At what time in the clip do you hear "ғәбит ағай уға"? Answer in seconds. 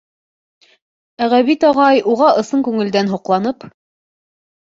1.33-2.31